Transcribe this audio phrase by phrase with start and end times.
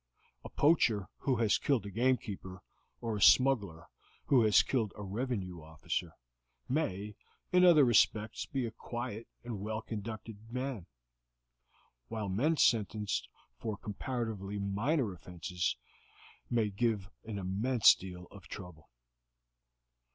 [0.43, 2.63] A poacher who has killed a game keeper,
[3.01, 3.85] or a smuggler
[4.25, 6.13] who has killed a revenue officer,
[6.67, 7.15] may
[7.51, 10.87] in other respects be a quiet and well conducted man,
[12.07, 13.29] while men sentenced
[13.59, 15.77] for comparatively minor offenses
[16.49, 18.89] may give an immense deal of trouble.